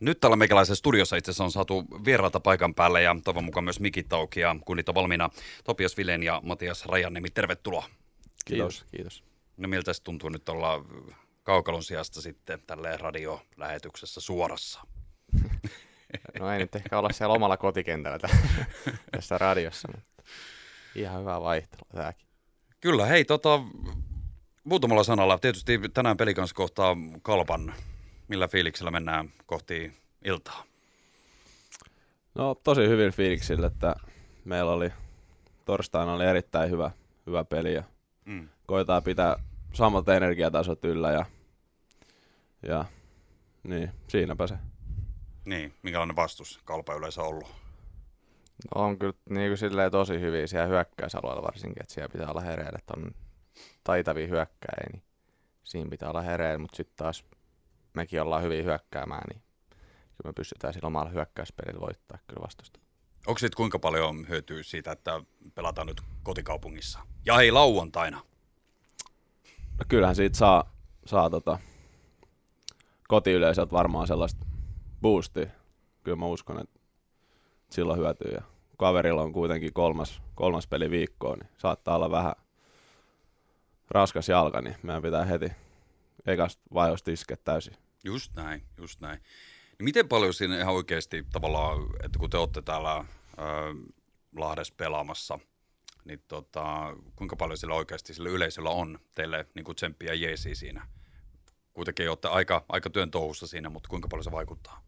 Nyt 0.00 0.20
täällä 0.20 0.36
meikäläisessä 0.36 0.74
studiossa 0.74 1.16
itse 1.16 1.30
asiassa 1.30 1.44
on 1.44 1.52
saatu 1.52 1.84
vierailta 2.04 2.40
paikan 2.40 2.74
päälle 2.74 3.02
ja 3.02 3.16
toivon 3.24 3.44
mukaan 3.44 3.64
myös 3.64 3.80
mikit 3.80 4.12
auki 4.12 4.40
ja 4.40 4.56
kunnit 4.64 4.88
on 4.88 4.94
valmiina. 4.94 5.30
Topias 5.64 5.96
Vilen 5.96 6.22
ja 6.22 6.40
Matias 6.44 6.86
Rajannemi, 6.86 7.30
tervetuloa. 7.30 7.86
Kiitos, 8.44 8.84
kiitos. 8.90 9.24
No 9.56 9.68
miltä 9.68 9.92
se 9.92 10.02
tuntuu 10.02 10.28
nyt 10.28 10.48
olla 10.48 10.84
kaukalon 11.42 11.82
sijasta 11.82 12.20
sitten 12.20 12.62
tälle 12.66 12.96
radiolähetyksessä 12.96 14.20
suorassa? 14.20 14.80
No 16.40 16.52
ei 16.52 16.58
nyt 16.58 16.76
ehkä 16.76 16.98
olla 16.98 17.12
siellä 17.12 17.34
omalla 17.34 17.56
kotikentällä 17.56 18.18
tässä 19.16 19.38
radiossa, 19.38 19.88
mutta 19.94 20.22
ihan 20.94 21.20
hyvä 21.20 21.40
vaihtelu 21.40 21.82
tämäkin. 21.92 22.26
Kyllä, 22.80 23.06
hei 23.06 23.24
tota, 23.24 23.60
muutamalla 24.64 25.04
sanalla. 25.04 25.38
Tietysti 25.38 25.80
tänään 25.94 26.16
pelikans 26.16 26.52
kohtaa 26.52 26.96
kalpan. 27.22 27.74
Millä 28.28 28.48
fiiliksellä 28.48 28.90
mennään 28.90 29.32
kohti 29.46 29.92
iltaa? 30.24 30.64
No 32.34 32.54
tosi 32.54 32.88
hyvin 32.88 33.12
fiiliksillä, 33.12 33.66
että 33.66 33.94
meillä 34.44 34.72
oli 34.72 34.92
torstaina 35.64 36.12
oli 36.12 36.24
erittäin 36.24 36.70
hyvä, 36.70 36.90
hyvä 37.26 37.44
peli 37.44 37.74
ja 37.74 37.82
mm. 38.24 38.48
koetaan 38.66 39.02
pitää 39.02 39.36
samat 39.72 40.08
energiatasot 40.08 40.84
yllä 40.84 41.10
ja, 41.10 41.24
ja 42.62 42.84
niin, 43.62 43.90
siinäpä 44.08 44.46
se. 44.46 44.54
Niin, 45.44 45.74
minkälainen 45.82 46.16
vastus 46.16 46.60
kalpa 46.64 46.94
yleensä 46.94 47.22
ollut? 47.22 47.54
No 48.74 48.82
on 48.82 48.98
kyllä 48.98 49.14
niin 49.30 49.50
kuin 49.50 49.58
silleen 49.58 49.90
tosi 49.92 50.20
hyviä 50.20 50.46
siellä 50.46 50.66
hyökkäysalueella 50.66 51.42
varsinkin, 51.42 51.82
että 51.82 51.94
siellä 51.94 52.12
pitää 52.12 52.30
olla 52.30 52.40
hereillä, 52.40 52.78
että 52.78 52.94
on 52.96 53.10
taitavia 53.84 54.26
hyökkäjiä, 54.26 54.86
niin 54.92 55.02
siinä 55.64 55.90
pitää 55.90 56.10
olla 56.10 56.22
hereillä, 56.22 56.58
mutta 56.58 56.76
sitten 56.76 56.96
taas 56.96 57.24
mekin 57.96 58.22
ollaan 58.22 58.42
hyvin 58.42 58.64
hyökkäämään, 58.64 59.24
niin 59.28 59.42
kyllä 60.16 60.28
me 60.28 60.32
pystytään 60.32 60.74
sillä 60.74 60.86
omalla 60.86 61.10
hyökkäyspelillä 61.10 61.80
voittaa 61.80 62.18
kyllä 62.26 62.42
vastusta. 62.42 62.80
Onko 63.26 63.38
sitten 63.38 63.56
kuinka 63.56 63.78
paljon 63.78 64.28
hyötyä 64.28 64.62
siitä, 64.62 64.92
että 64.92 65.20
pelataan 65.54 65.86
nyt 65.86 66.00
kotikaupungissa? 66.22 66.98
Ja 67.26 67.40
ei 67.40 67.50
lauantaina. 67.50 68.20
No 69.78 69.84
kyllähän 69.88 70.16
siitä 70.16 70.38
saa, 70.38 70.72
saa 71.06 71.30
tota, 71.30 71.58
kotiyleisöltä 73.08 73.72
varmaan 73.72 74.06
sellaista 74.06 74.46
boostia. 75.02 75.46
Kyllä 76.04 76.16
mä 76.16 76.26
uskon, 76.26 76.60
että 76.60 76.80
silloin 77.70 78.00
hyötyy. 78.00 78.30
Ja 78.30 78.42
kaverilla 78.78 79.22
on 79.22 79.32
kuitenkin 79.32 79.72
kolmas, 79.72 80.22
kolmas 80.34 80.66
peli 80.66 80.90
viikkoon, 80.90 81.38
niin 81.38 81.50
saattaa 81.58 81.96
olla 81.96 82.10
vähän 82.10 82.34
raskas 83.90 84.28
jalka, 84.28 84.60
niin 84.60 84.76
meidän 84.82 85.02
pitää 85.02 85.24
heti 85.24 85.52
ekasta 86.26 86.62
vaihosta 86.74 87.10
iskeä 87.10 87.36
täysin. 87.44 87.76
Just 88.06 88.34
näin, 88.36 88.62
just 88.78 89.00
näin. 89.00 89.18
Niin 89.78 89.84
miten 89.84 90.08
paljon 90.08 90.34
siinä 90.34 90.58
ihan 90.58 90.74
oikeasti 90.74 91.26
tavallaan, 91.32 91.82
että 92.02 92.18
kun 92.18 92.30
te 92.30 92.36
olette 92.36 92.62
täällä 92.62 92.96
äh, 92.96 93.06
Lahdessa 94.36 94.74
pelaamassa, 94.76 95.38
niin 96.04 96.22
tota, 96.28 96.96
kuinka 97.16 97.36
paljon 97.36 97.58
sillä 97.58 97.74
oikeasti 97.74 98.14
sillä 98.14 98.30
yleisöllä 98.30 98.70
on 98.70 98.98
teille 99.14 99.46
niin 99.54 99.64
kuin 99.64 99.76
tsemppiä 99.76 100.14
jeesiä 100.14 100.54
siinä? 100.54 100.86
Kuitenkin 101.72 102.08
olette 102.08 102.28
aika, 102.28 102.64
aika 102.68 102.90
työn 102.90 103.10
touhussa 103.10 103.46
siinä, 103.46 103.70
mutta 103.70 103.88
kuinka 103.88 104.08
paljon 104.08 104.24
se 104.24 104.32
vaikuttaa? 104.32 104.84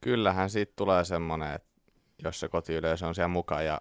Kyllähän 0.00 0.50
siitä 0.50 0.72
tulee 0.76 1.04
semmoinen, 1.04 1.54
että 1.54 1.68
jos 2.22 2.40
se 2.40 2.48
kotiyleisö 2.48 3.06
on 3.06 3.14
siellä 3.14 3.28
mukaan 3.28 3.66
ja 3.66 3.80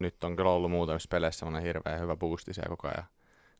nyt 0.00 0.24
on 0.24 0.36
kyllä 0.36 0.50
ollut 0.50 0.70
muutamissa 0.70 1.08
peleissä 1.10 1.38
semmoinen 1.38 1.62
hirveän 1.62 2.00
hyvä 2.00 2.16
boosti 2.16 2.54
siellä 2.54 2.68
koko 2.68 2.88
ajan 2.88 3.06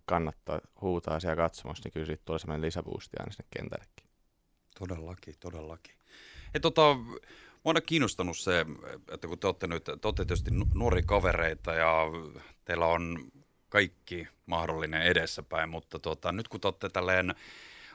kannattaa 0.04 0.60
huutaa 0.80 1.20
siellä 1.20 1.36
katsomassa, 1.36 1.82
niin 1.84 1.92
kyllä 1.92 2.06
siitä 2.06 2.22
tulee 2.24 2.38
semmoinen 2.38 2.66
lisäboosti 2.66 3.16
aina 3.20 3.32
sinne 3.32 3.48
kentällekin. 3.56 4.06
Todellakin, 4.78 5.34
todellakin. 5.40 5.94
Hei, 6.54 6.60
tota, 6.60 6.96
Mua 7.64 7.74
on 7.76 7.82
kiinnostanut 7.86 8.38
se, 8.38 8.66
että 9.12 9.28
kun 9.28 9.38
te 9.38 9.46
olette 9.46 9.66
nyt, 9.66 9.84
te 9.84 9.90
olette 10.04 10.24
tietysti 10.24 10.50
nuori 10.74 11.02
kavereita 11.02 11.74
ja 11.74 12.06
teillä 12.64 12.86
on 12.86 13.18
kaikki 13.68 14.28
mahdollinen 14.46 15.02
edessäpäin, 15.02 15.68
mutta 15.68 15.98
tota, 15.98 16.32
nyt 16.32 16.48
kun 16.48 16.60
te 16.60 16.68
olette 16.68 16.88
tälleen 16.88 17.34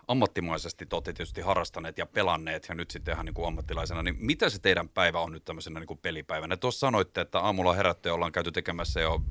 ammattimaisesti 0.08 0.86
te 0.86 0.96
olette 0.96 1.14
tietysti 1.14 1.42
harrastaneet 1.42 1.98
ja 1.98 2.06
pelanneet 2.06 2.66
ja 2.70 2.76
nyt 2.76 2.92
sitten 2.92 3.14
ihan 3.14 3.26
niin 3.26 3.34
kuin 3.34 3.48
ammattilaisena, 3.48 4.04
niin 4.04 4.16
mitä 4.20 4.50
se 4.50 4.60
teidän 4.60 4.90
päivä 4.90 5.20
on 5.20 5.32
nyt 5.32 5.46
tämmöisenä 5.46 5.80
niin 5.80 5.88
kuin 5.88 6.00
pelipäivänä? 6.00 6.58
Tuossa 6.58 6.80
sanoitte, 6.80 7.22
että 7.22 7.40
aamulla 7.40 7.74
herätte 7.74 8.10
ja 8.10 8.14
ollaan 8.14 8.32
käyty 8.32 8.52
tekemässä 8.52 9.00
jo 9.02 9.22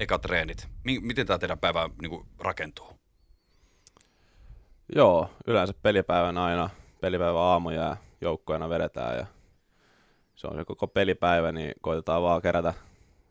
eka 0.00 0.18
treenit. 0.18 0.68
Miten 0.84 1.26
tämä 1.26 1.38
teidän 1.38 1.58
päivä 1.58 1.90
niin 2.02 2.10
kuin 2.10 2.26
rakentuu? 2.38 2.98
Joo, 4.94 5.30
yleensä 5.46 5.74
pelipäivän 5.82 6.38
aina, 6.38 6.70
pelipäivän 7.00 7.42
aamu 7.42 7.70
ja 7.70 7.96
joukkoina 8.20 8.68
vedetään 8.68 9.16
ja 9.16 9.26
se 10.34 10.46
on 10.46 10.56
se 10.56 10.64
koko 10.64 10.86
pelipäivä, 10.88 11.52
niin 11.52 11.74
koitetaan 11.80 12.22
vaan 12.22 12.42
kerätä 12.42 12.74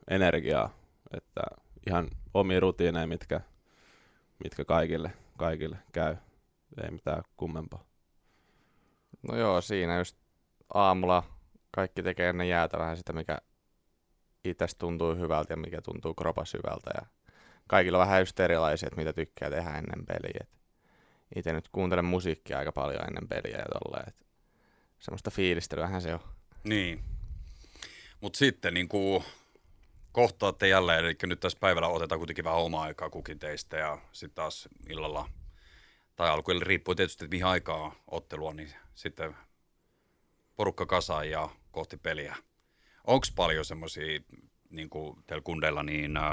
energiaa, 0.09 0.69
että 1.17 1.41
ihan 1.87 2.07
omia 2.33 2.59
rutiineja, 2.59 3.07
mitkä, 3.07 3.41
mitkä 4.43 4.65
kaikille, 4.65 5.11
kaikille 5.37 5.77
käy. 5.91 6.15
Ei 6.83 6.91
mitään 6.91 7.23
kummempaa. 7.37 7.83
No 9.31 9.37
joo, 9.37 9.61
siinä 9.61 9.97
just 9.97 10.17
aamulla 10.73 11.23
kaikki 11.71 12.03
tekee 12.03 12.29
ennen 12.29 12.49
jäätä 12.49 12.77
vähän 12.77 12.97
sitä, 12.97 13.13
mikä 13.13 13.37
itse 14.49 14.65
tuntuu 14.77 15.15
hyvältä 15.15 15.53
ja 15.53 15.57
mikä 15.57 15.81
tuntuu 15.81 16.13
kropas 16.13 16.53
hyvältä. 16.53 16.91
Ja 16.95 17.05
kaikilla 17.67 17.97
on 17.97 18.05
vähän 18.07 18.21
just 18.21 18.39
erilaisia, 18.39 18.87
että 18.87 18.97
mitä 18.97 19.13
tykkää 19.13 19.49
tehdä 19.49 19.69
ennen 19.69 20.05
peliä. 20.05 20.47
itse 21.35 21.53
nyt 21.53 21.69
kuuntelen 21.71 22.05
musiikkia 22.05 22.59
aika 22.59 22.71
paljon 22.71 23.03
ennen 23.03 23.27
peliä 23.27 23.57
ja 23.57 23.65
tolleen. 23.79 24.13
Semmoista 24.99 25.31
fiilistelyähän 25.31 26.01
se 26.01 26.13
on. 26.13 26.19
Niin. 26.63 27.03
Mutta 28.21 28.37
sitten 28.37 28.73
niin 28.73 28.89
kuin 28.89 29.23
kohtaatte 30.11 30.67
jälleen, 30.67 31.05
eli 31.05 31.15
nyt 31.23 31.39
tässä 31.39 31.57
päivällä 31.61 31.87
otetaan 31.87 32.19
kuitenkin 32.19 32.43
vähän 32.43 32.59
omaa 32.59 32.83
aikaa 32.83 33.09
kukin 33.09 33.39
teistä 33.39 33.77
ja 33.77 33.97
sitten 34.11 34.35
taas 34.35 34.69
illalla 34.89 35.29
tai 36.15 36.29
alkuun 36.29 36.61
riippuu 36.61 36.95
tietysti, 36.95 37.25
että 37.25 37.35
mihin 37.35 37.45
aikaa 37.45 37.95
ottelua, 38.07 38.53
niin 38.53 38.73
sitten 38.95 39.35
porukka 40.55 40.85
kasaan 40.85 41.29
ja 41.29 41.49
kohti 41.71 41.97
peliä. 41.97 42.35
Onko 43.03 43.27
paljon 43.35 43.65
semmoisia, 43.65 44.19
niin 44.69 44.89
kuin 44.89 45.23
teillä 45.27 45.43
kundeilla, 45.43 45.83
niin 45.83 46.17
äh, 46.17 46.23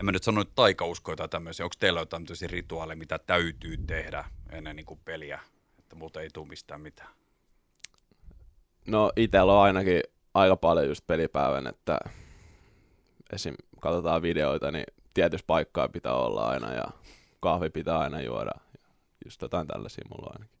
en 0.00 0.04
mä 0.04 0.12
nyt 0.12 0.22
sano 0.22 0.40
nyt 0.40 0.54
taikauskoja 0.54 1.16
tai 1.16 1.28
tämmöisiä, 1.28 1.66
onko 1.66 1.76
teillä 1.78 2.00
jotain 2.00 2.24
tämmöisiä 2.24 2.48
rituaaleja, 2.48 2.96
mitä 2.96 3.18
täytyy 3.18 3.76
tehdä 3.76 4.24
ennen 4.50 4.76
niin 4.76 4.86
kuin 4.86 5.00
peliä, 5.04 5.40
että 5.78 5.96
muuta 5.96 6.20
ei 6.20 6.28
tule 6.32 6.48
mistään 6.48 6.80
mitään? 6.80 7.10
No 8.86 9.12
itsellä 9.16 9.52
on 9.52 9.62
ainakin 9.64 10.00
aika 10.34 10.56
paljon 10.56 10.88
just 10.88 11.06
pelipäivän, 11.06 11.66
että 11.66 11.98
esim. 13.32 13.54
katsotaan 13.80 14.22
videoita, 14.22 14.70
niin 14.70 14.84
tietyssä 15.14 15.44
paikkaa 15.46 15.88
pitää 15.88 16.14
olla 16.14 16.48
aina 16.48 16.74
ja 16.74 16.84
kahvi 17.40 17.70
pitää 17.70 17.98
aina 17.98 18.20
juoda. 18.20 18.52
Just 19.24 19.42
jotain 19.42 19.66
tällaisia 19.66 20.04
mulla 20.10 20.30
ainakin. 20.32 20.58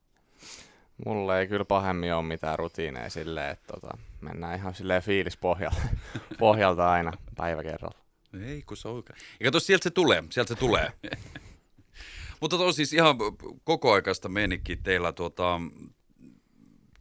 Mulla 1.06 1.38
ei 1.38 1.46
kyllä 1.46 1.64
pahemmin 1.64 2.14
ole 2.14 2.22
mitään 2.22 2.58
rutiineja 2.58 3.10
silleen, 3.10 3.50
että 3.50 3.72
tota, 3.74 3.98
mennään 4.20 4.58
ihan 4.58 4.74
silleen 4.74 5.02
fiilispohjalta 5.02 5.82
pohjalta 6.38 6.90
aina 6.90 7.12
päivä 7.36 7.62
kerralla. 7.62 7.98
Ei 8.46 8.62
kun 8.62 8.76
se 8.76 8.88
on 8.88 8.94
oikein. 8.94 9.18
Ja 9.40 9.44
kato, 9.44 9.60
sieltä 9.60 9.82
se 9.82 9.90
tulee, 9.90 10.24
sieltä 10.30 10.48
se 10.48 10.60
tulee. 10.60 10.92
Mutta 12.40 12.56
on 12.56 12.74
siis 12.74 12.92
ihan 12.92 13.16
kokoaikaista 13.64 14.28
menikki 14.28 14.76
teillä 14.76 15.12
tuota, 15.12 15.60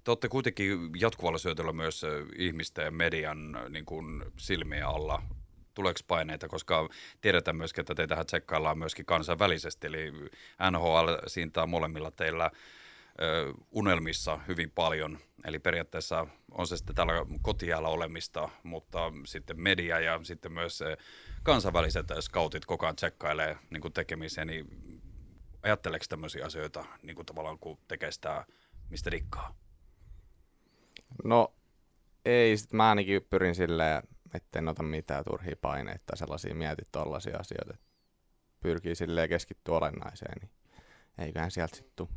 te 0.04 0.12
olette 0.12 0.30
kuitenkin 0.30 0.90
jatkuvalla 1.00 1.38
syötöllä 1.38 1.74
myös 1.74 2.06
ihmisten 2.38 2.86
ja 2.86 2.92
median 2.92 3.58
niin 3.70 3.86
kuin, 3.86 4.24
silmiä 4.38 4.88
alla. 4.88 5.22
Tuleeko 5.74 6.00
paineita, 6.08 6.48
koska 6.48 6.90
tiedetään 7.22 7.58
myöskin, 7.58 7.82
että 7.82 7.96
teitähän 7.96 8.26
tsekkaillaan 8.26 8.78
myöskin 8.78 9.06
kansainvälisesti, 9.06 9.88
eli 9.88 10.12
NHL 10.72 11.10
siintää 11.28 11.66
molemmilla 11.66 12.12
teillä 12.12 12.52
unelmissa 13.72 14.40
hyvin 14.48 14.72
paljon, 14.72 15.20
eli 15.46 15.60
periaatteessa 15.60 16.28
on 16.52 16.68
se 16.68 16.78
sitten 16.78 16.96
täällä 16.96 17.14
kotijäällä 17.42 17.88
olemista, 17.88 18.50
mutta 18.64 19.12
sitten 19.26 19.62
media 19.62 20.00
ja 20.00 20.20
sitten 20.24 20.52
myös 20.52 20.84
kansainväliset 21.44 22.06
scoutit 22.22 22.66
koko 22.66 22.86
ajan 22.86 22.96
tsekkailee 22.96 23.58
niin 23.70 23.82
kuin 23.82 23.94
tekemiseen, 23.94 24.48
niin 24.48 24.68
ajatteleeko 25.64 26.06
tämmöisiä 26.10 26.46
asioita 26.46 26.86
niin 27.04 27.16
kuin 27.16 27.26
tavallaan, 27.26 27.60
kun 27.60 27.78
tekee 27.88 28.12
sitä, 28.12 28.46
mistä 28.90 29.12
dikkaa? 29.12 29.56
No 31.24 31.54
ei, 32.26 32.58
sit 32.58 32.74
mä 32.74 32.90
ainakin 32.90 33.28
pyrin 33.30 33.56
silleen, 33.56 34.04
etten 34.34 34.68
ota 34.68 34.84
mitään 34.84 35.24
turhia 35.24 35.56
paineita 35.62 36.04
tai 36.06 36.18
sellaisia 36.18 36.56
mieti 36.56 36.82
tollaisia 36.92 37.38
asioita. 37.38 37.78
Pyrkii 38.60 38.96
silleen 38.96 39.30
keskittyä 39.30 39.76
olennaiseen, 39.76 40.38
niin 40.42 40.52
eiköhän 41.18 41.52
sieltä 41.52 41.76
sitten 41.76 42.08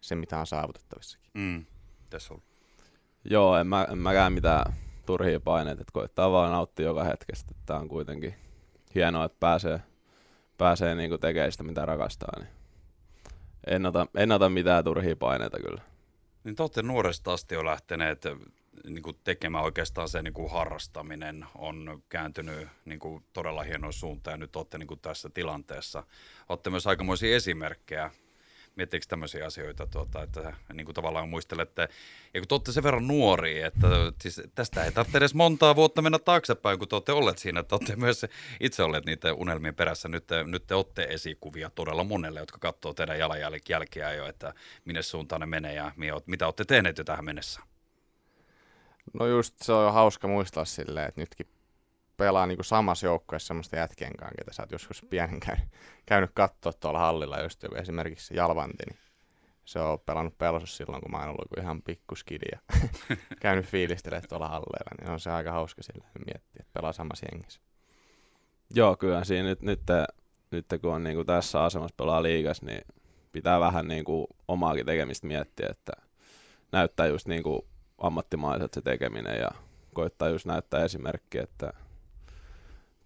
se, 0.00 0.14
mitä 0.14 0.38
on 0.38 0.46
saavutettavissakin. 0.46 1.30
Mm. 1.34 1.64
Tässä 2.10 2.34
on. 2.34 2.42
Joo, 3.24 3.56
en, 3.56 3.66
mä, 3.66 3.86
en 3.92 3.98
mäkään 3.98 4.32
mitään 4.32 4.74
turhia 5.06 5.40
paineita, 5.40 5.80
että 5.80 5.92
koittaa 5.92 6.32
vaan 6.32 6.52
nauttia 6.52 6.86
joka 6.86 7.04
hetkestä. 7.04 7.54
Tämä 7.66 7.80
on 7.80 7.88
kuitenkin 7.88 8.34
hienoa, 8.94 9.24
että 9.24 9.36
pääsee, 9.40 9.80
pääsee 10.58 10.94
niinku 10.94 11.18
tekemään 11.18 11.52
sitä, 11.52 11.64
mitä 11.64 11.86
rakastaa. 11.86 12.40
Niin 12.40 12.48
en, 13.66 13.86
ota, 13.86 14.06
en 14.16 14.32
ota 14.32 14.48
mitään 14.48 14.84
turhia 14.84 15.16
paineita 15.16 15.58
kyllä. 15.60 15.82
Niin 16.44 16.56
te 16.56 16.62
olette 16.62 16.82
nuoresta 16.82 17.32
asti 17.32 17.54
jo 17.54 17.64
lähteneet 17.64 18.24
niin 18.84 19.02
kuin 19.02 19.16
tekemään 19.24 19.64
oikeastaan 19.64 20.08
se 20.08 20.22
niin 20.22 20.34
kuin 20.34 20.50
harrastaminen 20.50 21.46
on 21.54 22.02
kääntynyt 22.08 22.68
niin 22.84 22.98
kuin 22.98 23.24
todella 23.32 23.62
hienoin 23.62 23.92
suuntaan 23.92 24.32
ja 24.32 24.36
nyt 24.38 24.56
olette 24.56 24.78
niin 24.78 24.86
kuin 24.86 25.00
tässä 25.00 25.30
tilanteessa. 25.34 26.02
Olette 26.48 26.70
myös 26.70 26.86
aikamoisia 26.86 27.36
esimerkkejä 27.36 28.10
miettikö 28.78 29.06
tämmöisiä 29.08 29.46
asioita, 29.46 29.86
tuota, 29.86 30.22
että 30.22 30.52
niin 30.72 30.84
kuin 30.84 30.94
tavallaan 30.94 31.28
muistelette, 31.28 31.88
ja 32.34 32.40
kun 32.40 32.48
te 32.48 32.54
olette 32.54 32.72
sen 32.72 32.82
verran 32.82 33.06
nuoria, 33.08 33.66
että 33.66 33.88
siis 34.22 34.42
tästä 34.54 34.84
ei 34.84 34.92
tarvitse 34.92 35.18
edes 35.18 35.34
montaa 35.34 35.76
vuotta 35.76 36.02
mennä 36.02 36.18
taaksepäin, 36.18 36.78
kun 36.78 36.88
te 36.88 36.96
olette 36.96 37.12
olleet 37.12 37.38
siinä, 37.38 37.60
että 37.60 37.74
olette 37.74 37.96
myös 37.96 38.26
itse 38.60 38.82
olleet 38.82 39.04
niiden 39.04 39.34
unelmien 39.34 39.74
perässä. 39.74 40.08
Nyt 40.08 40.26
te, 40.26 40.44
nyt 40.44 40.66
te 40.66 40.74
olette 40.74 41.06
esikuvia 41.10 41.70
todella 41.70 42.04
monelle, 42.04 42.40
jotka 42.40 42.58
katsoo 42.58 42.94
teidän 42.94 43.18
jalanjälkiä 43.18 44.12
jo, 44.12 44.26
että 44.26 44.54
minne 44.84 45.02
suuntaan 45.02 45.40
ne 45.40 45.46
menee 45.46 45.74
ja 45.74 45.92
mitä 46.26 46.46
olette 46.46 46.64
tehneet 46.64 46.98
jo 46.98 47.04
tähän 47.04 47.24
mennessä. 47.24 47.60
No 49.12 49.26
just 49.26 49.54
se 49.62 49.72
on 49.72 49.84
jo 49.84 49.92
hauska 49.92 50.28
muistaa 50.28 50.64
silleen, 50.64 51.08
että 51.08 51.20
nytkin 51.20 51.46
pelaa 52.18 52.46
niin 52.46 52.58
kuin 52.58 52.64
samassa 52.64 53.06
joukkueessa 53.06 53.46
semmoista 53.46 53.76
jätkien 53.76 54.16
kanssa, 54.16 54.34
ketä 54.38 54.52
sä 54.52 54.62
oot 54.62 54.72
joskus 54.72 55.06
pienen 55.10 55.40
käynyt, 55.40 55.68
käynyt 56.06 56.30
katsoa 56.34 56.72
tuolla 56.72 56.98
hallilla, 56.98 57.42
just 57.42 57.62
joku 57.62 57.74
esimerkiksi 57.74 58.36
Jalvanti, 58.36 58.84
niin 58.86 58.98
se 59.64 59.78
on 59.78 60.00
pelannut 60.00 60.38
pelossa 60.38 60.76
silloin, 60.76 61.02
kun 61.02 61.10
mä 61.10 61.18
oon 61.18 61.28
ollut 61.28 61.58
ihan 61.58 61.82
pikkuskidi 61.82 62.46
ja 62.52 62.58
käynyt 63.42 63.66
fiilistelemään 63.66 64.28
tuolla 64.28 64.48
halleilla, 64.48 64.90
niin 65.00 65.10
on 65.10 65.20
se 65.20 65.30
aika 65.30 65.52
hauska 65.52 65.82
sillä 65.82 66.04
miettiä, 66.14 66.60
että 66.60 66.72
pelaa 66.72 66.92
samassa 66.92 67.26
jengissä. 67.32 67.60
Joo, 68.74 68.96
kyllä 68.96 69.24
siinä 69.24 69.48
nyt, 69.48 69.62
nyt, 69.62 69.80
nyt 70.50 70.66
kun 70.82 70.94
on 70.94 71.04
niin 71.04 71.16
kuin 71.16 71.26
tässä 71.26 71.64
asemassa 71.64 71.94
pelaa 71.96 72.22
liigas, 72.22 72.62
niin 72.62 72.82
pitää 73.32 73.60
vähän 73.60 73.88
niin 73.88 74.04
kuin 74.04 74.26
omaakin 74.48 74.86
tekemistä 74.86 75.26
miettiä, 75.26 75.68
että 75.70 75.92
näyttää 76.72 77.06
just 77.06 77.28
niin 77.28 77.42
kuin 77.42 77.62
ammattimaiset 77.98 78.74
se 78.74 78.82
tekeminen 78.82 79.40
ja 79.40 79.50
koittaa 79.94 80.28
just 80.28 80.46
näyttää 80.46 80.84
esimerkkiä, 80.84 81.42
että 81.42 81.72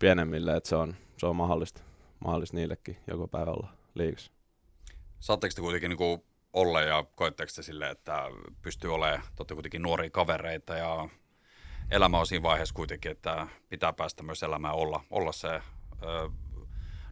pienemmille, 0.02 0.56
että 0.56 0.69
se 0.69 0.76
on, 0.76 0.96
se 1.16 1.26
on 1.26 1.37
mahdollista, 1.37 1.81
mahdollista 2.25 2.56
niillekin 2.56 2.96
joko 3.06 3.28
päivä 3.28 3.50
olla 3.50 3.69
liikas. 3.94 4.31
Saatteko 5.20 5.52
te 5.54 5.60
kuitenkin 5.60 5.88
niin 5.88 5.99
kuin 5.99 6.22
olla 6.52 6.81
ja 6.81 7.04
koetteko 7.14 7.52
te 7.56 7.62
sille, 7.62 7.90
että 7.90 8.31
pystyy 8.62 8.94
olemaan, 8.94 9.22
te 9.46 9.54
kuitenkin 9.54 9.82
nuoria 9.82 10.10
kavereita 10.10 10.75
ja 10.75 11.08
elämä 11.90 12.19
on 12.19 12.26
siinä 12.26 12.43
vaiheessa 12.43 12.75
kuitenkin, 12.75 13.10
että 13.10 13.46
pitää 13.69 13.93
päästä 13.93 14.22
myös 14.22 14.43
elämään 14.43 14.75
olla, 14.75 15.04
olla 15.10 15.32
se 15.32 15.49
ö, 15.49 16.31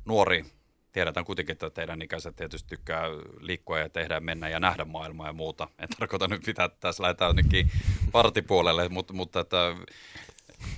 nuori. 0.04 0.44
Tiedetään 0.92 1.26
kuitenkin, 1.26 1.52
että 1.52 1.70
teidän 1.70 2.02
ikäiset 2.02 2.36
tietysti 2.36 2.68
tykkää 2.68 3.02
liikkua 3.40 3.78
ja 3.78 3.88
tehdä, 3.88 4.20
mennä 4.20 4.48
ja 4.48 4.60
nähdä 4.60 4.84
maailmaa 4.84 5.26
ja 5.26 5.32
muuta. 5.32 5.68
En 5.78 5.88
tarkoita 5.98 6.28
nyt 6.28 6.42
pitää, 6.46 6.64
että 6.64 6.80
tässä 6.80 7.02
lähdetään 7.02 7.36
nytkin 7.36 7.70
partipuolelle, 8.12 8.88
mutta, 8.88 9.12
mutta 9.12 9.40
että 9.40 9.76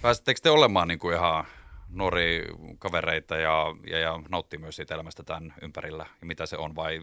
pääsettekö 0.03 0.41
te 0.43 0.51
olemaan 0.51 0.89
niin 0.89 0.99
kuin 0.99 1.17
ihan 1.17 1.45
nuoria 1.93 2.43
kavereita 2.79 3.37
ja, 3.37 3.65
ja, 3.91 3.99
ja 3.99 4.21
nauttii 4.29 4.59
myös 4.59 4.77
siitä 4.77 4.95
elämästä 4.95 5.23
tämän 5.23 5.55
ympärillä 5.63 6.07
ja 6.21 6.27
mitä 6.27 6.47
se 6.47 6.57
on 6.57 6.77
vai 6.77 7.01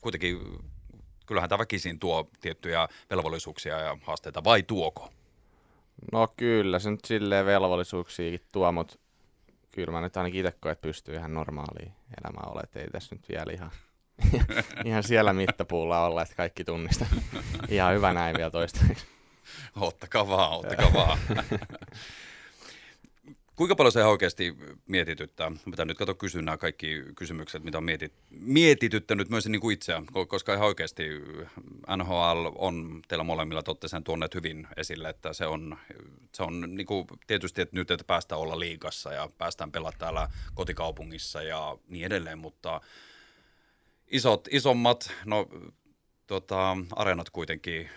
kuitenkin 0.00 0.38
kyllähän 1.26 1.48
tämä 1.48 1.58
väkisin 1.58 1.98
tuo 1.98 2.28
tiettyjä 2.40 2.88
velvollisuuksia 3.10 3.78
ja 3.78 3.96
haasteita 4.02 4.44
vai 4.44 4.62
tuoko? 4.62 5.12
No 6.12 6.28
kyllä, 6.36 6.78
se 6.78 6.90
nyt 6.90 7.04
silleen 7.04 7.46
velvollisuuksiakin 7.46 8.40
tuo, 8.52 8.72
mutta 8.72 8.98
kyllä 9.70 9.92
mä 9.92 10.00
nyt 10.00 10.16
ainakin 10.16 10.40
itse 10.46 10.58
koen, 10.60 10.72
että 10.72 10.82
pystyy 10.82 11.14
ihan 11.14 11.34
normaaliin 11.34 11.92
elämään 12.24 12.48
olemaan, 12.48 12.68
ei 12.74 12.90
tässä 12.92 13.14
nyt 13.14 13.28
vielä 13.28 13.52
ihan, 13.52 13.70
ihan 14.84 15.02
siellä 15.02 15.32
mittapuulla 15.32 16.04
olla, 16.04 16.22
että 16.22 16.34
kaikki 16.34 16.64
tunnistaa. 16.64 17.08
ihan 17.68 17.94
hyvä 17.94 18.12
näin 18.12 18.36
vielä 18.36 18.50
toistaiseksi. 18.50 19.06
Ottakaa 19.80 20.28
vaan, 20.28 20.52
ottakaa 20.52 20.92
vaan. 20.92 21.18
Kuinka 23.56 23.76
paljon 23.76 23.92
se 23.92 24.04
oikeasti 24.04 24.56
mietityttää? 24.86 25.52
Mitä 25.66 25.84
nyt 25.84 25.98
kato 25.98 26.14
kysyä 26.14 26.42
nämä 26.42 26.56
kaikki 26.56 27.02
kysymykset, 27.16 27.64
mitä 27.64 27.78
on 27.78 27.84
mietit, 27.84 28.12
mietityttänyt 28.30 29.28
myös 29.28 29.46
niin 29.46 29.60
kuin 29.60 29.74
itseään, 29.74 30.06
koska 30.28 30.54
ihan 30.54 30.66
oikeasti 30.66 31.08
NHL 31.96 32.46
on 32.54 33.02
teillä 33.08 33.24
molemmilla, 33.24 33.62
totte 33.62 33.88
sen 33.88 34.04
tuonneet 34.04 34.34
hyvin 34.34 34.66
esille, 34.76 35.08
että 35.08 35.32
se 35.32 35.46
on, 35.46 35.78
se 36.34 36.42
on 36.42 36.76
niin 36.76 36.86
kuin 36.86 37.06
tietysti, 37.26 37.62
että 37.62 37.76
nyt 37.76 37.90
että 37.90 38.04
päästään 38.04 38.40
olla 38.40 38.60
liigassa 38.60 39.12
ja 39.12 39.28
päästään 39.38 39.72
pelata 39.72 39.98
täällä 39.98 40.28
kotikaupungissa 40.54 41.42
ja 41.42 41.78
niin 41.88 42.06
edelleen, 42.06 42.38
mutta 42.38 42.80
isot, 44.06 44.48
isommat, 44.50 45.12
no 45.24 45.48
tota, 46.26 46.76
areenat 46.96 47.30
kuitenkin 47.30 47.90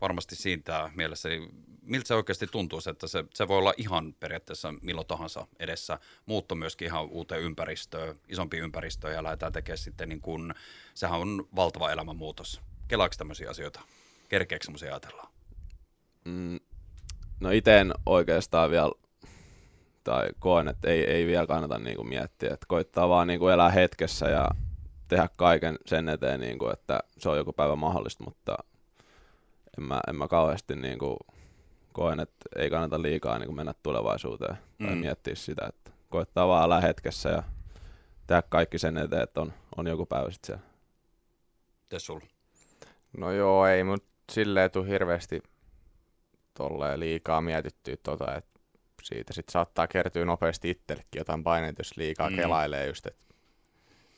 varmasti 0.00 0.36
siitä 0.36 0.90
mielessä, 0.94 1.28
miltä 1.88 2.08
se 2.08 2.14
oikeasti 2.14 2.46
tuntuu, 2.46 2.80
että 2.90 3.06
se, 3.06 3.24
se 3.34 3.48
voi 3.48 3.58
olla 3.58 3.74
ihan 3.76 4.14
periaatteessa 4.20 4.74
milloin 4.82 5.06
tahansa 5.06 5.46
edessä. 5.58 5.98
Muutto 6.26 6.54
myöskin 6.54 6.86
ihan 6.86 7.08
uuteen 7.08 7.42
ympäristöön, 7.42 8.16
isompi 8.28 8.58
ympäristöön 8.58 9.14
ja 9.14 9.22
lähdetään 9.22 9.52
tekemään 9.52 9.78
sitten 9.78 10.08
niin 10.08 10.20
kuin, 10.20 10.54
sehän 10.94 11.20
on 11.20 11.48
valtava 11.56 11.90
elämänmuutos. 11.90 12.60
Kelaako 12.88 13.14
tämmöisiä 13.18 13.50
asioita? 13.50 13.80
Kerkeekö 14.28 14.64
semmoisia 14.64 14.92
ajatellaan? 14.92 15.28
Mm, 16.24 16.60
no 17.40 17.50
itse 17.50 17.84
oikeastaan 18.06 18.70
vielä, 18.70 18.92
tai 20.04 20.28
koen, 20.38 20.68
että 20.68 20.90
ei, 20.90 21.04
ei 21.04 21.26
vielä 21.26 21.46
kannata 21.46 21.78
niin 21.78 21.96
kuin 21.96 22.08
miettiä, 22.08 22.54
että 22.54 22.66
koittaa 22.68 23.08
vaan 23.08 23.26
niin 23.26 23.40
kuin 23.40 23.54
elää 23.54 23.70
hetkessä 23.70 24.28
ja 24.28 24.48
tehdä 25.08 25.28
kaiken 25.36 25.78
sen 25.86 26.08
eteen, 26.08 26.40
niin 26.40 26.58
kuin, 26.58 26.72
että 26.72 27.00
se 27.18 27.28
on 27.28 27.36
joku 27.36 27.52
päivä 27.52 27.76
mahdollista, 27.76 28.24
mutta 28.24 28.56
en 29.78 29.84
mä, 29.84 30.00
en 30.08 30.16
mä 30.16 30.28
kauheasti 30.28 30.76
niin 30.76 30.98
kuin 30.98 31.16
koen, 31.98 32.20
että 32.20 32.48
ei 32.56 32.70
kannata 32.70 33.02
liikaa 33.02 33.38
niin 33.38 33.54
mennä 33.54 33.74
tulevaisuuteen 33.82 34.58
mm. 34.78 34.86
tai 34.86 34.96
miettiä 34.96 35.34
sitä, 35.34 35.66
että 35.66 35.90
koettaa 36.08 36.48
vaan 36.48 36.64
elää 36.64 36.80
hetkessä 36.80 37.28
ja 37.28 37.42
tehdä 38.26 38.42
kaikki 38.48 38.78
sen 38.78 38.98
eteen, 38.98 39.22
että 39.22 39.40
on, 39.40 39.52
on 39.76 39.86
joku 39.86 40.06
päivä 40.06 40.30
sitten 40.30 40.46
siellä. 40.46 40.72
Mites 41.82 42.06
sulla? 42.06 42.26
No 43.18 43.32
joo, 43.32 43.66
ei 43.66 43.84
mut 43.84 44.04
silleen 44.32 44.70
tule 44.70 44.88
hirveästi 44.88 45.42
tolleen 46.54 47.00
liikaa 47.00 47.40
mietittyä 47.40 47.96
tota, 48.02 48.34
että 48.34 48.60
siitä 49.02 49.32
sitten 49.32 49.52
saattaa 49.52 49.86
kertyä 49.86 50.24
nopeasti 50.24 50.70
itsellekin 50.70 51.18
jotain 51.18 51.44
paineita, 51.44 51.80
jos 51.80 51.96
liikaa 51.96 52.30
mm. 52.30 52.36
kelailee 52.36 52.86
just, 52.86 53.06
että 53.06 53.34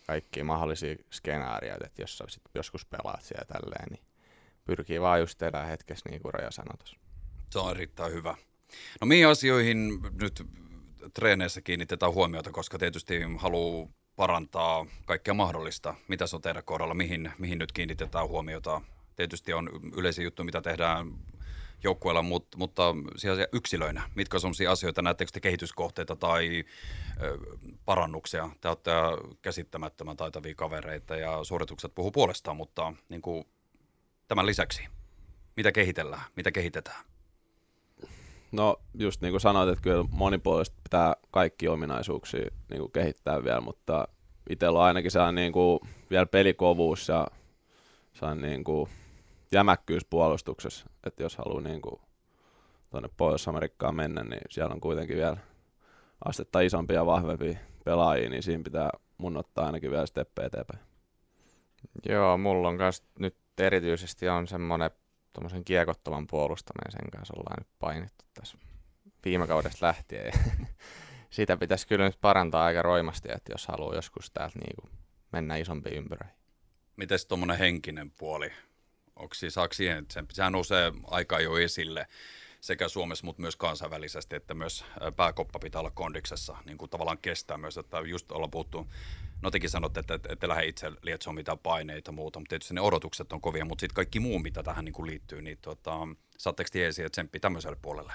kaikki 0.07 0.43
mahdollisia 0.43 0.97
skenaarioita, 1.11 1.87
että 1.87 2.03
jos 2.03 2.19
sä 2.19 2.25
sit 2.29 2.43
joskus 2.55 2.87
pelaat 2.87 3.23
siellä 3.23 3.45
tälleen, 3.45 3.89
niin 3.91 4.05
pyrkii 4.65 5.01
vaan 5.01 5.21
just 5.21 5.43
elää 5.43 5.67
hetkessä, 5.67 6.09
niin 6.09 6.23
kuin 6.23 6.35
Raja 6.35 6.51
sanoi 6.51 6.77
tuossa. 6.79 7.10
Se 7.51 7.59
on 7.59 7.71
erittäin 7.71 8.13
hyvä. 8.13 8.37
No 9.01 9.07
mihin 9.07 9.29
asioihin 9.29 10.01
nyt 10.21 10.47
treeneissä 11.15 11.61
kiinnitetään 11.61 12.13
huomiota, 12.13 12.51
koska 12.51 12.79
tietysti 12.79 13.21
haluaa 13.39 13.89
parantaa 14.17 14.87
kaikkea 15.07 15.35
mahdollista. 15.35 15.95
Mitä 16.09 16.27
se 16.27 16.37
on 16.37 16.43
teidän 16.43 16.65
kohdalla, 16.65 16.95
mihin, 16.95 17.33
mihin 17.39 17.59
nyt 17.59 17.73
kiinnitetään 17.73 18.29
huomiota? 18.29 18.81
Tietysti 19.17 19.53
on 19.53 19.71
yleisiä 19.97 20.25
juttuja, 20.25 20.45
mitä 20.45 20.63
tehdään 20.63 21.15
joukkueella, 21.85 22.23
mutta, 22.23 22.59
mutta 22.59 22.95
yksilöinä. 23.53 24.11
Mitkä 24.15 24.37
on 24.37 24.41
sellaisia 24.41 24.73
asioita, 24.73 25.03
näettekö 25.03 25.31
te 25.33 25.41
kehityskohteita 25.41 26.17
tai 26.17 26.65
ö, 27.23 27.39
parannuksia? 27.85 28.51
Te 28.61 28.69
olette 28.69 28.91
käsittämättömän 29.43 30.17
taitavia 30.17 30.55
kavereita 30.55 31.17
ja 31.17 31.45
suoritukset 31.45 31.95
puhuu 31.95 32.11
puolestaan, 32.11 32.57
mutta 32.57 32.93
niin 33.09 33.23
kuin, 33.23 33.45
tämän 34.29 34.47
lisäksi, 34.47 34.83
mitä 35.57 35.73
kehitellään, 35.73 36.23
mitä 36.37 36.53
kehitetään? 36.53 37.10
No 38.53 38.77
just 38.95 39.21
niin 39.21 39.33
kuin 39.33 39.41
sanoit, 39.41 39.69
että 39.69 39.83
kyllä 39.83 40.05
monipuolisesti 40.11 40.81
pitää 40.83 41.15
kaikki 41.31 41.69
ominaisuuksia 41.69 42.51
niin 42.71 42.81
kuin 42.81 42.93
kehittää 42.93 43.45
vielä, 43.45 43.61
mutta 43.61 44.09
itsellä 44.51 44.79
on 44.79 44.85
ainakin 44.85 45.11
sellainen 45.11 45.43
niin 45.43 45.53
kuin 45.53 45.81
vielä 46.11 46.27
pelikovuus 46.27 47.09
ja 47.09 47.27
sellainen 48.13 48.51
niin 48.51 48.65
kuin 48.65 48.91
jämäkkyys 49.53 50.05
puolustuksessa, 50.05 50.91
että 51.07 51.23
jos 51.23 51.37
haluaa 51.37 51.61
niin 51.61 51.83
kuin 51.83 52.01
tuonne 52.91 53.09
Pohjois-Amerikkaan 53.17 53.95
mennä, 53.95 54.25
niin 54.25 54.43
siellä 54.51 54.75
on 54.75 54.81
kuitenkin 54.81 55.17
vielä 55.17 55.37
astetta 56.25 56.61
isompia 56.61 56.97
ja 56.97 57.07
vahvempia 57.07 57.59
pelaajia, 57.85 58.31
niin 58.31 58.43
siinä 58.43 58.63
pitää 58.63 58.91
mun 59.19 59.37
ottaa 59.37 59.67
ainakin 59.67 59.91
vielä 59.91 60.07
steppejä 60.07 60.47
eteenpäin. 60.47 60.81
Joo, 62.09 62.39
mulla 62.39 62.69
on 62.69 62.75
myös 62.75 63.03
nyt 63.19 63.37
erityisesti 63.59 64.29
on 64.29 64.49
semmoinen 64.49 64.91
tuommoisen 65.33 65.65
kiekottoman 65.65 66.27
puolustaminen 66.27 66.93
sen 66.93 67.11
kanssa 67.11 67.35
ollaan 67.37 67.57
nyt 67.59 67.69
painittu 67.79 68.25
tässä 68.35 68.59
viime 69.25 69.47
kaudesta 69.47 69.87
lähtien. 69.87 70.27
Ja 70.27 70.33
sitä 71.31 71.57
pitäisi 71.57 71.87
kyllä 71.87 72.05
nyt 72.05 72.21
parantaa 72.21 72.65
aika 72.65 72.83
roimasti, 72.83 73.29
että 73.33 73.53
jos 73.53 73.67
haluaa 73.67 73.95
joskus 73.95 74.31
täältä 74.31 74.59
niin 74.59 74.91
mennä 75.33 75.57
isompiin 75.57 75.97
ympyröihin. 75.97 76.37
Miten 76.97 77.19
tuommoinen 77.29 77.59
henkinen 77.59 78.11
puoli? 78.11 78.53
Onko 79.17 79.35
siis, 79.35 79.55
saako 79.55 79.75
siihen, 79.75 80.07
sen, 80.11 80.27
sehän 80.33 80.53
nousee 80.53 80.93
aika 81.05 81.41
jo 81.41 81.59
esille 81.59 82.07
sekä 82.61 82.89
Suomessa, 82.89 83.27
mutta 83.27 83.43
myös 83.43 83.57
kansainvälisesti, 83.57 84.37
että 84.37 84.55
myös 84.55 84.85
pääkoppa 85.17 85.59
pitää 85.59 85.79
olla 85.79 85.91
kondiksessa, 85.91 86.57
niin 86.67 86.79
kuin 86.79 86.91
tavallaan 86.91 87.19
kestää 87.19 87.59
myös, 87.59 87.79
että 87.79 88.01
just 88.01 88.33
ollaan 88.33 88.51
puhuttu 88.51 88.87
No 89.43 89.51
tekin 89.51 89.71
sanotte, 89.71 90.01
että 90.01 90.19
ette 90.29 90.49
lähde 90.49 90.67
itse 90.67 90.93
lietsoa 91.03 91.33
mitään 91.33 91.59
paineita 91.59 92.09
ja 92.09 92.13
muuta, 92.13 92.39
mutta 92.39 92.49
tietysti 92.49 92.75
ne 92.75 92.81
odotukset 92.81 93.33
on 93.33 93.41
kovia, 93.41 93.65
mutta 93.65 93.81
sitten 93.81 93.95
kaikki 93.95 94.21
muu, 94.21 94.39
mitä 94.39 94.63
tähän 94.63 94.85
niin 94.85 94.93
kuin 94.93 95.07
liittyy, 95.07 95.43
niin 95.43 95.59
tota, 95.63 96.09
saatteko 96.39 96.69
tiesiä, 96.73 97.07
että 97.07 97.15
tsemppi 97.15 97.41
tämmöiselle 97.41 97.77
puolelle? 97.83 98.13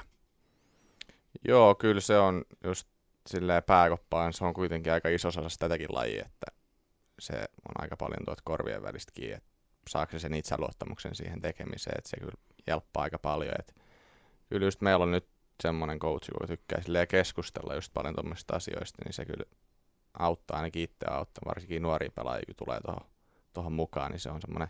Joo, 1.48 1.76
kyllä 1.76 2.02
se 2.02 2.18
on 2.18 2.46
just 2.64 2.88
silleen 3.28 3.64
pääkoppaan, 3.64 4.34
se 4.34 4.46
on 4.46 4.54
kuitenkin 4.54 4.94
aika 4.94 5.10
iso 5.10 5.28
osa 5.28 5.42
tätäkin 5.60 5.94
lajia, 5.94 6.26
että 6.26 6.46
se 7.20 7.34
on 7.40 7.82
aika 7.82 7.98
paljon 7.98 8.26
tuot 8.26 8.42
korvien 8.42 8.84
välistä 8.84 9.12
kiinni, 9.16 9.36
että 9.36 9.50
saako 9.90 10.12
se 10.12 10.20
sen 10.20 10.34
itseluottamuksen 10.34 11.16
siihen 11.16 11.42
tekemiseen, 11.42 11.98
että 11.98 12.10
se 12.10 12.18
kyllä 12.18 12.34
jelppaa 12.68 13.04
aika 13.04 13.20
paljon. 13.20 13.54
Että 13.60 13.74
kyllä 14.50 14.68
just 14.68 14.82
meillä 14.82 15.04
on 15.04 15.12
nyt 15.12 15.28
semmoinen 15.64 16.00
coach, 16.00 16.30
kun 16.38 16.48
tykkää 16.48 17.06
keskustella 17.06 17.76
just 17.76 17.94
paljon 17.94 18.16
tuommoisista 18.16 18.56
asioista, 18.56 19.02
niin 19.06 19.14
se 19.14 19.26
kyllä 19.26 19.46
auttaa 20.20 20.58
ainakin 20.58 20.84
itse 20.84 21.06
auttaa, 21.10 21.42
varsinkin 21.46 21.82
nuoria 21.82 22.12
pelaajia, 22.16 22.46
kun 22.46 22.56
tulee 22.56 22.80
tuohon 23.54 23.74
mukaan, 23.74 24.12
niin 24.12 24.20
se 24.20 24.30
on 24.30 24.42
semmoinen, 24.42 24.68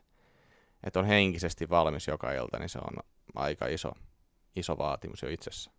että 0.84 1.00
on 1.00 1.06
henkisesti 1.06 1.70
valmis 1.70 2.08
joka 2.08 2.32
ilta, 2.32 2.60
niin 2.60 2.70
se 2.70 2.80
on 2.80 3.04
aika 3.36 3.68
iso, 3.68 3.92
iso 4.56 4.78
vaatimus 4.78 5.22
jo 5.22 5.30
itsessä. 5.30 5.72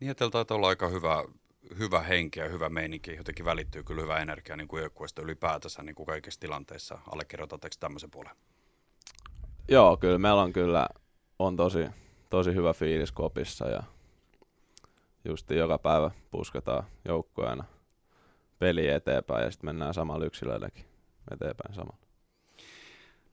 Niin, 0.00 0.10
että 0.10 0.30
taitaa 0.30 0.56
olla 0.56 0.68
aika 0.68 0.88
hyvä, 0.88 1.24
hyvä 1.78 2.00
henki 2.00 2.40
ja 2.40 2.48
hyvä 2.48 2.68
meininki. 2.68 3.16
Jotenkin 3.16 3.44
välittyy 3.44 3.82
kyllä 3.82 4.02
hyvä 4.02 4.18
energia 4.18 4.56
niin 4.56 4.68
kuin 4.68 4.82
joukkueesta 4.82 5.22
ylipäätänsä 5.22 5.82
niin 5.82 5.94
kuin 5.94 6.06
kaikissa 6.06 6.40
tilanteissa. 6.40 6.98
Allekirjoitatteko 7.12 7.74
tämmöisen 7.80 8.10
puolen? 8.10 8.36
Joo, 9.68 9.96
kyllä 9.96 10.18
meillä 10.18 10.42
on 10.42 10.52
kyllä 10.52 10.88
on 11.38 11.56
tosi, 11.56 11.86
tosi 12.30 12.54
hyvä 12.54 12.72
fiilis 12.72 13.12
kopissa 13.12 13.68
ja 13.68 13.82
just 15.24 15.50
joka 15.50 15.78
päivä 15.78 16.10
pusketaan 16.30 16.84
joukkueena 17.04 17.64
peli 18.64 18.88
eteenpäin 18.88 19.44
ja 19.44 19.50
sitten 19.50 19.68
mennään 19.68 19.94
samalla 19.94 20.24
yksilöilläkin 20.24 20.84
eteenpäin 21.30 21.74
samalla. 21.74 22.06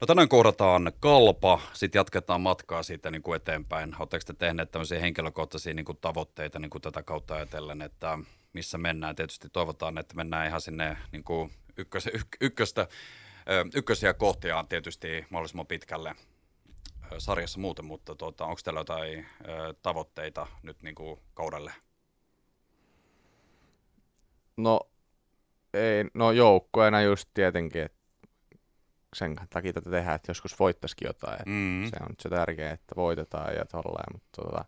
No 0.02 0.08
tänään 0.08 0.30
kohdataan 0.30 0.92
kalpa, 1.00 1.60
sitten 1.74 2.00
jatketaan 2.00 2.42
matkaa 2.42 2.84
siitä 2.84 3.12
niin 3.12 3.22
kuin 3.22 3.36
eteenpäin. 3.36 3.96
Oletteko 4.00 4.24
te 4.26 4.34
tehneet 4.34 4.72
tämmöisiä 4.72 5.00
henkilökohtaisia 5.00 5.74
niin 5.74 5.86
kuin 5.86 5.98
tavoitteita 6.02 6.60
niin 6.60 6.70
kuin 6.70 6.82
tätä 6.82 7.04
kautta 7.04 7.36
ajatellen, 7.36 7.82
että 7.82 8.20
missä 8.54 8.78
mennään? 8.78 9.16
Tietysti 9.16 9.50
toivotaan, 9.50 9.98
että 9.98 10.16
mennään 10.16 10.48
ihan 10.48 10.62
sinne 10.62 10.98
niin 11.12 11.24
kuin 11.24 11.52
ykkös, 11.78 12.08
yk, 12.14 12.28
ykköstä, 12.42 12.88
ykkösiä 13.76 14.14
kohtia 14.14 14.66
tietysti 14.70 15.26
mahdollisimman 15.30 15.68
pitkälle 15.68 16.16
sarjassa 17.18 17.60
muuten, 17.60 17.86
mutta 17.86 18.16
tuota, 18.16 18.46
onko 18.46 18.62
teillä 18.64 18.80
jotain 18.80 19.26
tavoitteita 19.82 20.48
nyt 20.64 20.84
niin 20.84 20.96
kuin 20.96 21.20
kaudelle? 21.34 21.74
No, 24.58 24.82
ei, 25.74 26.06
no 26.14 26.32
joukkoina 26.32 27.02
just 27.02 27.30
tietenkin, 27.34 27.82
että 27.82 28.02
sen 29.16 29.36
takia 29.50 29.74
tätä 29.74 29.90
tehdään, 29.90 30.16
että 30.16 30.30
joskus 30.30 30.60
voittaisikin 30.60 31.06
jotain. 31.06 31.40
Mm-hmm. 31.46 31.90
Se 31.90 31.96
on 32.02 32.16
se 32.20 32.30
tärkeää, 32.30 32.74
että 32.74 32.96
voitetaan 32.96 33.56
ja 33.56 33.66
tolleen, 33.66 34.14
mutta 34.14 34.42
tota, 34.42 34.66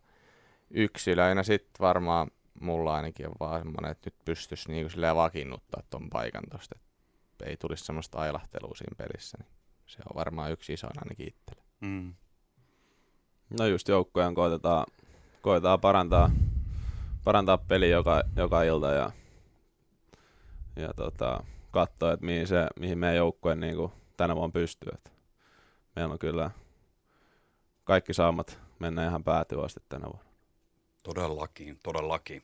yksilöinä 0.72 1.44
sitten 1.44 1.80
varmaan 1.80 2.32
mulla 2.60 2.96
ainakin 2.96 3.28
on 3.28 3.36
vaan 3.40 3.60
semmoinen, 3.60 3.92
että 3.92 4.08
nyt 4.08 4.26
pystyisi 4.26 4.72
niinku 4.72 4.90
silleen 4.90 5.16
vakiinnuttaa 5.16 5.84
ton 5.90 6.10
paikan 6.10 6.44
tosta, 6.52 6.76
että 7.32 7.46
ei 7.46 7.58
tulisi 7.58 7.86
semmoista 7.86 8.20
ailahtelua 8.20 8.76
siinä 8.76 8.96
pelissä. 8.98 9.38
Niin 9.42 9.52
se 9.86 9.98
on 10.10 10.16
varmaan 10.16 10.52
yksi 10.52 10.74
iso 10.74 10.88
ainakin 10.88 11.28
itselle. 11.28 11.64
Mm. 11.82 12.14
No 13.60 13.66
just 13.66 13.88
joukkojen 13.88 14.36
koitetaan, 14.36 14.86
koitetaan 15.42 15.80
parantaa, 15.82 16.32
parantaa 17.24 17.58
peli 17.58 17.90
joka, 17.90 18.24
joka 18.36 18.64
ilta 18.64 18.92
ja, 18.92 19.12
ja 20.76 20.94
tota, 20.94 21.44
katsoa, 21.72 22.14
että 22.14 22.26
mihin, 22.26 22.48
se, 22.48 22.68
mihin 22.80 22.98
meidän 22.98 23.18
joukkue 23.18 23.56
niin 23.56 23.76
kuin 23.76 23.92
tänä 24.18 24.36
vuonna 24.36 24.54
pystyy. 24.54 24.90
Että 24.94 25.10
meillä 25.96 26.14
on 26.14 26.20
kyllä 26.20 26.52
kaikki 27.84 28.14
saamat 28.14 28.60
mennä 28.80 29.08
ihan 29.08 29.24
päätyä 29.24 29.64
asti 29.64 29.80
tänä 29.90 30.06
vuonna. 30.06 30.30
Todellakin, 31.04 31.80
todellakin. 31.84 32.44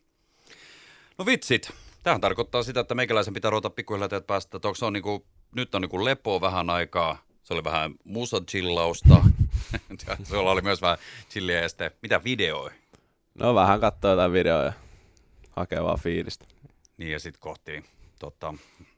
No 1.17 1.25
vitsit, 1.25 1.71
tähän 2.03 2.21
tarkoittaa 2.21 2.63
sitä, 2.63 2.79
että 2.79 2.95
meikäläisen 2.95 3.33
pitää 3.33 3.51
ruveta 3.51 3.69
pikkuhiljaa 3.69 4.09
teet 4.09 4.27
päästä, 4.27 4.57
että 4.57 4.67
onko 4.67 4.75
se 4.75 4.85
on 4.85 4.93
niinku, 4.93 5.25
nyt 5.55 5.75
on 5.75 5.81
niinku 5.81 6.05
lepoa 6.05 6.41
vähän 6.41 6.69
aikaa, 6.69 7.17
se 7.43 7.53
oli 7.53 7.63
vähän 7.63 7.95
musa-chillausta, 8.03 9.25
se 10.23 10.37
oli 10.37 10.61
myös 10.61 10.81
vähän 10.81 10.97
chilliä 11.29 11.61
ja 11.61 11.69
sitten, 11.69 11.91
mitä 12.01 12.23
videoi? 12.23 12.71
No 13.35 13.55
vähän 13.55 13.79
katsoa 13.79 14.11
jotain 14.11 14.33
videoja, 14.33 14.73
hakee 15.51 15.83
vaan 15.83 15.99
fiilistä. 15.99 16.45
Niin 16.97 17.11
ja 17.11 17.19
sitten 17.19 17.39
kohti, 17.39 17.85
tota, 18.19 18.53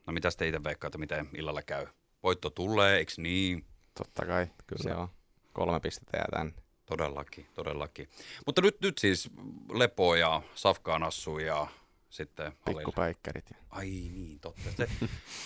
no 0.06 0.12
mitä 0.12 0.28
te 0.36 0.48
itse 0.48 0.64
veikkaatte, 0.64 0.98
miten 0.98 1.28
illalla 1.34 1.62
käy? 1.62 1.86
Voitto 2.22 2.50
tulee, 2.50 2.98
eikö 2.98 3.12
niin? 3.16 3.64
Totta 3.94 4.26
kai, 4.26 4.46
kyllä 4.66 4.82
se 4.82 4.94
on. 4.94 5.08
Kolme 5.52 5.80
pistettä 5.80 6.16
jää 6.16 6.28
tänne. 6.30 6.52
Todellakin, 6.86 7.46
todellakin. 7.54 8.08
Mutta 8.46 8.62
nyt, 8.62 8.80
nyt 8.80 8.98
siis 8.98 9.30
Lepo 9.72 10.14
ja 10.14 10.42
Safkaan 10.54 11.02
assu 11.02 11.38
ja 11.38 11.66
sitten 12.10 12.52
Pikkupäikkärit. 12.64 13.50
Ai 13.70 13.86
niin, 13.86 14.40
totta. 14.40 14.70
Se, 14.76 14.88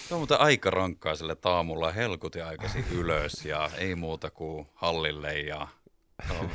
se 0.09 0.15
on 0.15 0.21
muuten 0.21 0.41
aika 0.41 0.71
rankkaa 0.71 1.17
sille 1.17 1.35
taamulla 1.35 1.93
helkuti 1.93 2.41
aikaisin 2.41 2.85
ylös 2.99 3.45
ja 3.45 3.71
ei 3.79 3.95
muuta 3.95 4.31
kuin 4.31 4.67
hallille 4.75 5.41
ja 5.41 5.69
no, 6.29 6.51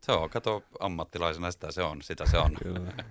se 0.00 0.12
on, 0.12 0.30
kato 0.30 0.62
ammattilaisena 0.80 1.50
sitä 1.50 1.72
se 1.72 1.82
on, 1.82 2.02
sitä 2.02 2.26
se 2.26 2.38
on. 2.38 2.58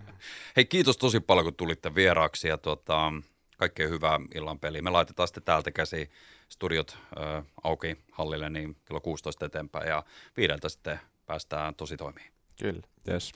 Hei 0.56 0.66
kiitos 0.66 0.98
tosi 0.98 1.20
paljon 1.20 1.46
kun 1.46 1.56
tulitte 1.56 1.96
vieraaksi 1.96 2.48
ja 2.48 2.58
tuota, 2.58 3.14
kaikkea 3.58 3.88
hyvää 3.88 4.20
illan 4.36 4.60
peliä. 4.60 4.82
Me 4.82 4.90
laitetaan 4.90 5.28
sitten 5.28 5.44
täältä 5.44 5.72
käsi 5.72 6.10
studiot 6.50 6.98
äh, 7.20 7.46
auki 7.64 7.98
hallille 8.12 8.50
niin 8.50 8.78
kello 8.86 9.02
16 9.02 9.46
eteenpäin 9.46 9.88
ja 9.88 10.04
viideltä 10.38 10.70
sitten 10.70 11.00
päästään 11.26 11.76
tosi 11.76 11.98
toimiin. 11.98 12.32
Kyllä. 12.62 12.82
Yes. 13.10 13.32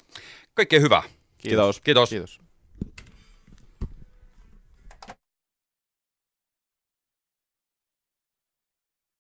Kaikkea 0.54 0.80
hyvää. 0.80 1.04
Kiitos. 1.38 1.82
Kiitos. 1.82 2.10
Kiitos. 2.10 2.51